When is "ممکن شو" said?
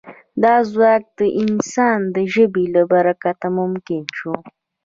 3.59-4.35